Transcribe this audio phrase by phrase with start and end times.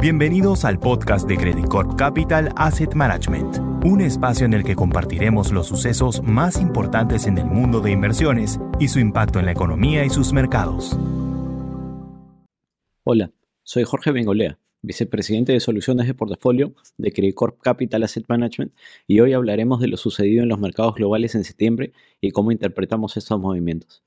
[0.00, 5.52] Bienvenidos al podcast de Credit Corp Capital Asset Management, un espacio en el que compartiremos
[5.52, 10.02] los sucesos más importantes en el mundo de inversiones y su impacto en la economía
[10.02, 10.98] y sus mercados.
[13.04, 13.30] Hola,
[13.62, 18.72] soy Jorge Bengolea, vicepresidente de soluciones de portafolio de Credit Corp Capital Asset Management,
[19.06, 21.92] y hoy hablaremos de lo sucedido en los mercados globales en septiembre
[22.22, 24.02] y cómo interpretamos estos movimientos.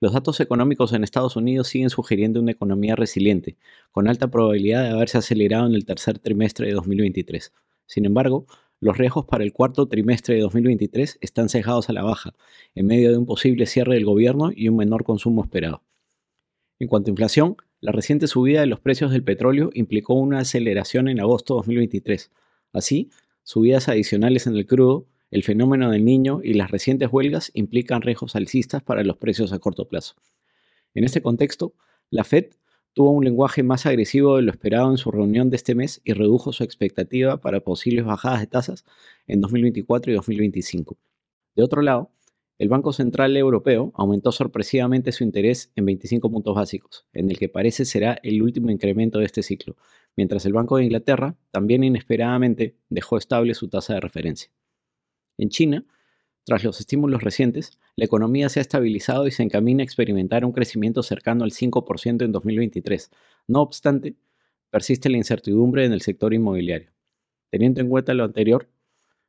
[0.00, 3.56] Los datos económicos en Estados Unidos siguen sugiriendo una economía resiliente,
[3.92, 7.52] con alta probabilidad de haberse acelerado en el tercer trimestre de 2023.
[7.86, 8.46] Sin embargo,
[8.80, 12.34] los riesgos para el cuarto trimestre de 2023 están cejados a la baja,
[12.74, 15.82] en medio de un posible cierre del gobierno y un menor consumo esperado.
[16.78, 21.08] En cuanto a inflación, la reciente subida de los precios del petróleo implicó una aceleración
[21.08, 22.30] en agosto de 2023.
[22.72, 23.10] Así,
[23.42, 28.36] subidas adicionales en el crudo el fenómeno del niño y las recientes huelgas implican riesgos
[28.36, 30.14] alcistas para los precios a corto plazo.
[30.94, 31.74] En este contexto,
[32.08, 32.52] la Fed
[32.92, 36.12] tuvo un lenguaje más agresivo de lo esperado en su reunión de este mes y
[36.12, 38.84] redujo su expectativa para posibles bajadas de tasas
[39.26, 40.96] en 2024 y 2025.
[41.56, 42.12] De otro lado,
[42.58, 47.48] el Banco Central Europeo aumentó sorpresivamente su interés en 25 puntos básicos, en el que
[47.48, 49.76] parece será el último incremento de este ciclo,
[50.14, 54.52] mientras el Banco de Inglaterra también inesperadamente dejó estable su tasa de referencia.
[55.38, 55.84] En China,
[56.44, 60.52] tras los estímulos recientes, la economía se ha estabilizado y se encamina a experimentar un
[60.52, 63.10] crecimiento cercano al 5% en 2023.
[63.48, 64.14] No obstante,
[64.70, 66.90] persiste la incertidumbre en el sector inmobiliario.
[67.50, 68.68] Teniendo en cuenta lo anterior,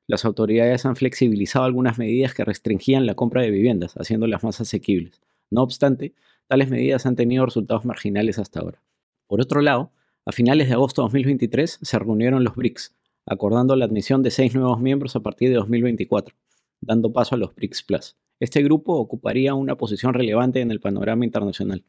[0.07, 5.21] las autoridades han flexibilizado algunas medidas que restringían la compra de viviendas, haciéndolas más asequibles.
[5.49, 6.13] No obstante,
[6.47, 8.81] tales medidas han tenido resultados marginales hasta ahora.
[9.27, 9.91] Por otro lado,
[10.25, 12.95] a finales de agosto de 2023 se reunieron los BRICS,
[13.25, 16.35] acordando la admisión de seis nuevos miembros a partir de 2024,
[16.81, 18.17] dando paso a los BRICS Plus.
[18.39, 21.83] Este grupo ocuparía una posición relevante en el panorama internacional.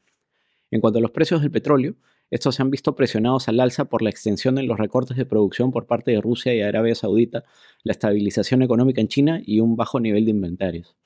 [0.71, 1.97] En cuanto a los precios del petróleo,
[2.31, 5.71] estos se han visto presionados al alza por la extensión en los recortes de producción
[5.71, 7.45] por parte de Rusia y Arabia Saudita,
[7.85, 10.97] la estabilización económica en China y un bajo nivel de inventarios.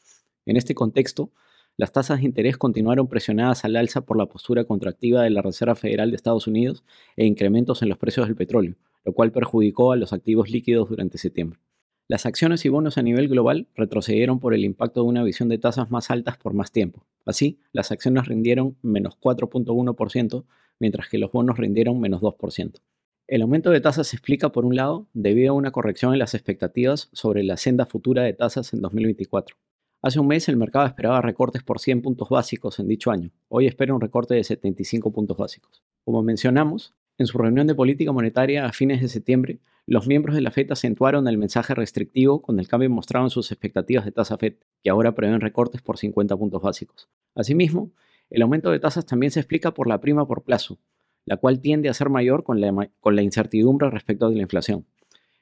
[0.47, 1.31] En este contexto,
[1.77, 5.75] las tasas de interés continuaron presionadas al alza por la postura contractiva de la Reserva
[5.75, 6.85] Federal de Estados Unidos
[7.17, 11.19] e incrementos en los precios del petróleo, lo cual perjudicó a los activos líquidos durante
[11.19, 11.61] septiembre.
[12.09, 15.59] Las acciones y bonos a nivel global retrocedieron por el impacto de una visión de
[15.59, 17.07] tasas más altas por más tiempo.
[17.25, 20.45] Así, las acciones rindieron menos 4.1%,
[20.81, 22.81] mientras que los bonos rindieron menos 2%.
[23.29, 26.35] El aumento de tasas se explica, por un lado, debido a una corrección en las
[26.35, 29.57] expectativas sobre la senda futura de tasas en 2024.
[30.03, 33.31] Hace un mes el mercado esperaba recortes por 100 puntos básicos en dicho año.
[33.49, 35.85] Hoy espera un recorte de 75 puntos básicos.
[36.05, 40.41] Como mencionamos, en su reunión de política monetaria a fines de septiembre, los miembros de
[40.41, 44.39] la FED acentuaron el mensaje restrictivo con el cambio mostrado en sus expectativas de tasa
[44.39, 47.11] FED, que ahora prevén recortes por 50 puntos básicos.
[47.35, 47.91] Asimismo,
[48.31, 50.79] el aumento de tasas también se explica por la prima por plazo,
[51.27, 54.87] la cual tiende a ser mayor con la, con la incertidumbre respecto de la inflación.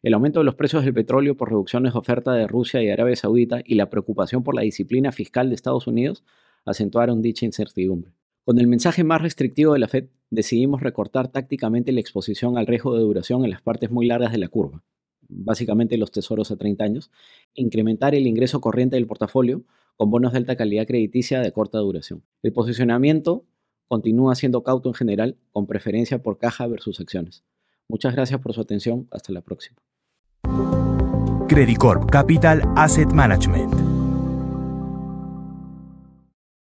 [0.03, 3.15] El aumento de los precios del petróleo por reducciones de oferta de Rusia y Arabia
[3.15, 6.25] Saudita y la preocupación por la disciplina fiscal de Estados Unidos
[6.65, 8.18] acentuaron dicha incertidumbre.
[8.49, 12.95] Con el mensaje más restrictivo de la Fed, decidimos recortar tácticamente la exposición al riesgo
[12.97, 14.83] de duración en las partes muy largas de la curva,
[15.29, 17.11] básicamente los tesoros a 30 años,
[17.53, 19.65] incrementar el ingreso corriente del portafolio
[19.99, 22.25] con bonos de alta calidad crediticia de corta duración.
[22.43, 23.45] El posicionamiento
[23.87, 27.45] continúa siendo cauto en general, con preferencia por caja versus acciones.
[27.87, 29.09] Muchas gracias por su atención.
[29.11, 29.77] Hasta la próxima.
[31.49, 33.88] Credit Corp Capital Asset Management